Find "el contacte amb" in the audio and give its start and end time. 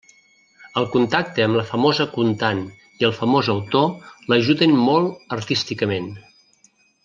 0.81-1.59